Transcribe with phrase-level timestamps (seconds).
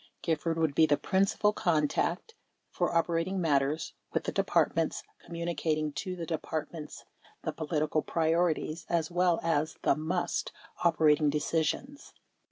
[0.23, 2.33] Gifford would be the principal contact
[2.71, 7.05] for operating matters with the Departments, communicating to the Departments
[7.43, 10.51] the political priorities as well as the "must"
[10.83, 12.13] operating deci sions.